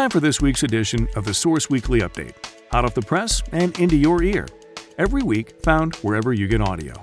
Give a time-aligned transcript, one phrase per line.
[0.00, 2.32] Time for this week's edition of the Source Weekly Update,
[2.72, 4.46] out of the press and into your ear.
[4.96, 6.94] Every week, found wherever you get audio.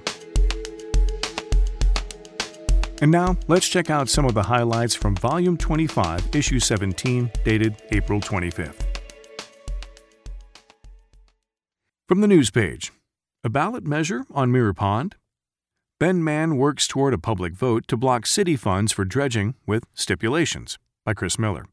[2.99, 7.75] And now, let's check out some of the highlights from Volume 25, Issue 17, dated
[7.91, 8.81] April 25th.
[12.07, 12.91] From the news page
[13.43, 15.13] A ballot measure on Mirror Pond.
[15.99, 20.79] Bend man works toward a public vote to block city funds for dredging with stipulations,
[21.05, 21.67] by Chris Miller.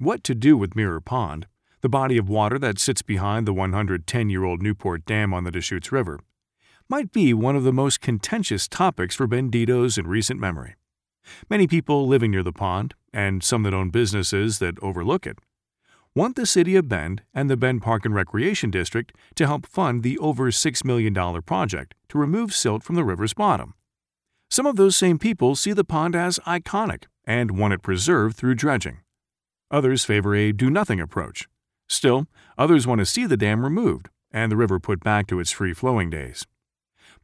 [0.00, 1.48] What to do with Mirror Pond,
[1.80, 5.50] the body of water that sits behind the 110 year old Newport Dam on the
[5.50, 6.20] Deschutes River,
[6.88, 10.76] might be one of the most contentious topics for Benditos in recent memory.
[11.50, 15.40] Many people living near the pond, and some that own businesses that overlook it,
[16.14, 20.04] want the City of Bend and the Bend Park and Recreation District to help fund
[20.04, 23.74] the over $6 million project to remove silt from the river's bottom.
[24.48, 28.54] Some of those same people see the pond as iconic and want it preserved through
[28.54, 28.98] dredging.
[29.70, 31.48] Others favor a do nothing approach.
[31.88, 35.50] Still, others want to see the dam removed and the river put back to its
[35.50, 36.46] free flowing days.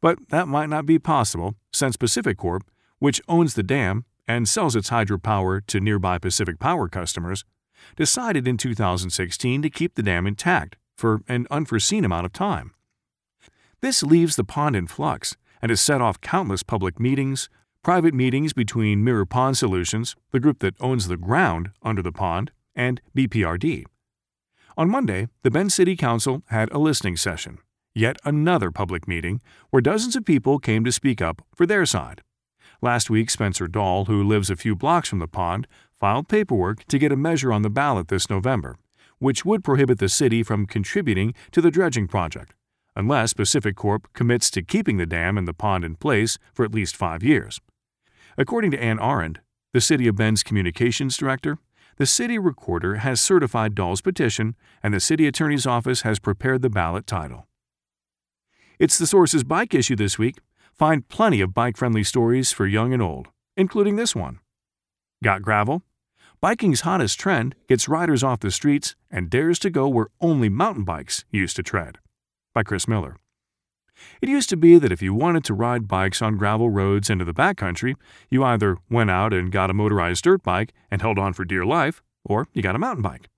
[0.01, 2.61] But that might not be possible since PacifiCorp,
[2.99, 7.45] which owns the dam and sells its hydropower to nearby Pacific Power customers,
[7.95, 12.73] decided in 2016 to keep the dam intact for an unforeseen amount of time.
[13.81, 17.49] This leaves the pond in flux and has set off countless public meetings,
[17.85, 22.49] private meetings between Mirror Pond Solutions, the group that owns the ground under the pond,
[22.75, 23.83] and BPRD.
[24.75, 27.59] On Monday, the Bend City Council had a listening session,
[27.93, 32.23] yet another public meeting where dozens of people came to speak up for their side.
[32.81, 35.67] Last week, Spencer Dahl, who lives a few blocks from the pond,
[35.99, 38.77] filed paperwork to get a measure on the ballot this November,
[39.19, 42.55] which would prohibit the city from contributing to the dredging project,
[42.95, 46.95] unless PacifiCorp commits to keeping the dam and the pond in place for at least
[46.95, 47.61] five years.
[48.37, 49.37] According to Anne Aurand,
[49.73, 51.57] the City of Bend's communications director,
[51.97, 56.69] the city recorder has certified Dahl's petition, and the city attorney's office has prepared the
[56.69, 57.47] ballot title.
[58.77, 60.39] It's the source's bike issue this week.
[60.73, 64.39] Find plenty of bike friendly stories for young and old, including this one.
[65.23, 65.83] Got gravel?
[66.41, 70.83] Biking's hottest trend gets riders off the streets and dares to go where only mountain
[70.83, 71.99] bikes used to tread.
[72.53, 73.15] By Chris Miller.
[74.21, 77.25] It used to be that if you wanted to ride bikes on gravel roads into
[77.25, 77.95] the backcountry,
[78.29, 81.65] you either went out and got a motorized dirt bike and held on for dear
[81.65, 83.29] life, or you got a mountain bike.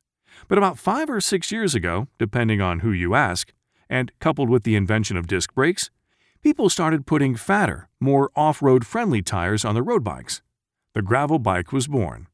[0.48, 3.54] But about five or six years ago, depending on who you ask,
[3.90, 5.90] and coupled with the invention of disc brakes,
[6.44, 10.42] people started putting fatter, more off road friendly tires on their road bikes
[10.98, 12.26] the gravel bike was born.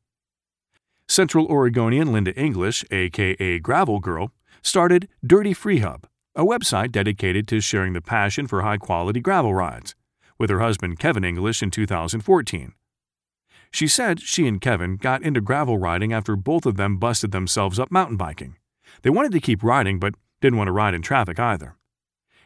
[1.10, 6.04] Central Oregonian Linda English, aka Gravel Girl, started Dirty FreeHub,
[6.36, 9.94] a website dedicated to sharing the passion for high quality gravel rides,
[10.40, 12.74] with her husband Kevin English in 2014.
[13.72, 17.80] She said she and Kevin got into gravel riding after both of them busted themselves
[17.80, 18.58] up mountain biking.
[19.04, 21.78] They wanted to keep riding, but didn't want to ride in traffic either.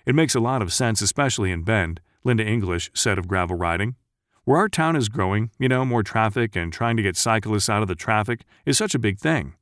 [0.06, 3.96] It makes a lot of sense, especially in Bend, Linda English said of gravel riding.
[4.44, 7.82] Where our town is growing, you know, more traffic and trying to get cyclists out
[7.82, 9.56] of the traffic is such a big thing.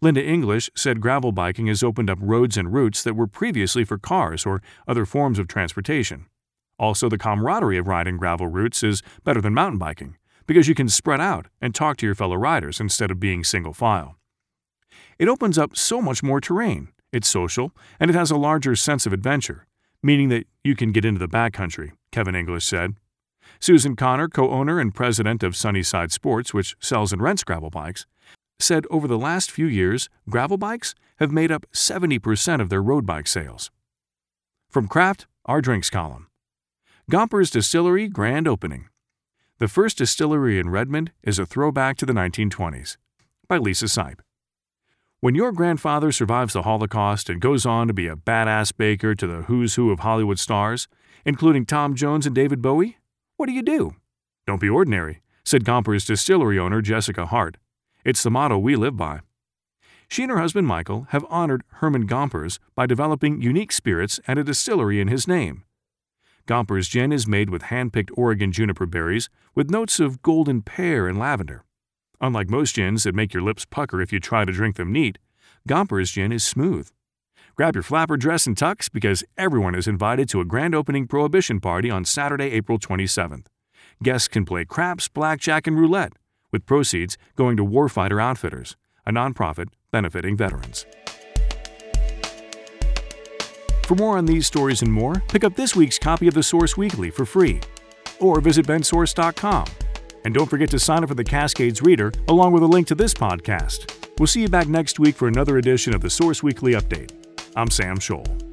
[0.00, 3.98] Linda English said gravel biking has opened up roads and routes that were previously for
[3.98, 6.26] cars or other forms of transportation.
[6.78, 10.16] Also, the camaraderie of riding gravel routes is better than mountain biking
[10.46, 13.72] because you can spread out and talk to your fellow riders instead of being single
[13.72, 14.16] file.
[15.18, 19.04] It opens up so much more terrain, it's social, and it has a larger sense
[19.04, 19.66] of adventure,
[20.00, 22.94] meaning that you can get into the backcountry, Kevin English said.
[23.58, 28.06] Susan Connor, co owner and president of Sunnyside Sports, which sells and rents gravel bikes,
[28.60, 33.06] said over the last few years, gravel bikes have made up 70% of their road
[33.06, 33.70] bike sales.
[34.68, 36.26] From Craft, our drinks column.
[37.10, 38.88] Gompers Distillery Grand Opening.
[39.58, 42.96] The first distillery in Redmond is a throwback to the 1920s.
[43.48, 44.20] By Lisa Sipe.
[45.20, 49.26] When your grandfather survives the Holocaust and goes on to be a badass baker to
[49.26, 50.86] the who's who of Hollywood stars,
[51.24, 52.98] including Tom Jones and David Bowie,
[53.36, 53.96] what do you do?
[54.46, 57.56] Don't be ordinary, said Gompers distillery owner Jessica Hart.
[58.04, 59.20] It's the motto we live by.
[60.08, 64.44] She and her husband Michael have honored Herman Gompers by developing unique spirits at a
[64.44, 65.64] distillery in his name.
[66.46, 71.18] Gompers gin is made with hand-picked Oregon juniper berries with notes of golden pear and
[71.18, 71.64] lavender.
[72.20, 75.18] Unlike most gins that make your lips pucker if you try to drink them neat,
[75.68, 76.90] Gompers gin is smooth.
[77.54, 81.60] Grab your flapper dress and tux because everyone is invited to a grand opening prohibition
[81.60, 83.46] party on Saturday, April 27th.
[84.02, 86.12] Guests can play craps, blackjack, and roulette,
[86.52, 90.86] with proceeds going to Warfighter Outfitters, a nonprofit benefiting veterans.
[93.84, 96.76] For more on these stories and more, pick up this week's copy of The Source
[96.76, 97.60] Weekly for free,
[98.20, 99.66] or visit bendsource.com.
[100.24, 102.94] And don't forget to sign up for the Cascades Reader along with a link to
[102.94, 103.94] this podcast.
[104.18, 107.12] We'll see you back next week for another edition of the Source Weekly Update.
[107.56, 108.47] I'm Sam Scholl.